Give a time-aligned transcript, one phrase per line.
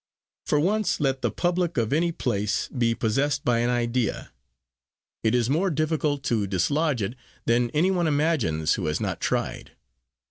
[0.47, 4.31] For once let the "public" of any place be possessed by an idea,
[5.23, 7.13] it is more difficult to dislodge it
[7.45, 9.73] than any one imagines who has not tried.